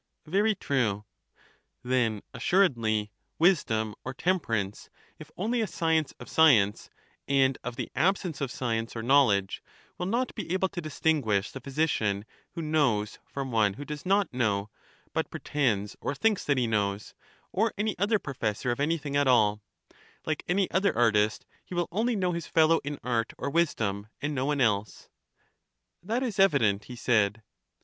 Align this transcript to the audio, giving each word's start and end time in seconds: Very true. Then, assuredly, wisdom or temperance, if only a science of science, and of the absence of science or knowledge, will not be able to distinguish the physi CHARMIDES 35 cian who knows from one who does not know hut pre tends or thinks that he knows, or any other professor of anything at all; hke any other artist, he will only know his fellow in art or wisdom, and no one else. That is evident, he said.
Very 0.25 0.55
true. 0.55 1.05
Then, 1.83 2.23
assuredly, 2.33 3.11
wisdom 3.37 3.93
or 4.03 4.15
temperance, 4.15 4.89
if 5.19 5.29
only 5.37 5.61
a 5.61 5.67
science 5.67 6.11
of 6.19 6.27
science, 6.27 6.89
and 7.27 7.59
of 7.63 7.75
the 7.75 7.91
absence 7.93 8.41
of 8.41 8.49
science 8.49 8.95
or 8.95 9.03
knowledge, 9.03 9.61
will 9.99 10.07
not 10.07 10.33
be 10.33 10.51
able 10.55 10.69
to 10.69 10.81
distinguish 10.81 11.51
the 11.51 11.61
physi 11.61 11.87
CHARMIDES 11.87 12.25
35 12.25 12.25
cian 12.25 12.25
who 12.55 12.61
knows 12.63 13.19
from 13.27 13.51
one 13.51 13.75
who 13.75 13.85
does 13.85 14.03
not 14.03 14.33
know 14.33 14.71
hut 15.13 15.29
pre 15.29 15.39
tends 15.39 15.95
or 16.01 16.15
thinks 16.15 16.45
that 16.45 16.57
he 16.57 16.65
knows, 16.65 17.13
or 17.51 17.71
any 17.77 17.95
other 17.99 18.17
professor 18.17 18.71
of 18.71 18.79
anything 18.79 19.15
at 19.15 19.27
all; 19.27 19.61
hke 20.25 20.41
any 20.47 20.67
other 20.71 20.97
artist, 20.97 21.45
he 21.63 21.75
will 21.75 21.87
only 21.91 22.15
know 22.15 22.31
his 22.31 22.47
fellow 22.47 22.79
in 22.83 22.97
art 23.03 23.33
or 23.37 23.51
wisdom, 23.51 24.07
and 24.19 24.33
no 24.33 24.45
one 24.45 24.61
else. 24.61 25.09
That 26.01 26.23
is 26.23 26.39
evident, 26.39 26.85
he 26.85 26.95
said. 26.95 27.43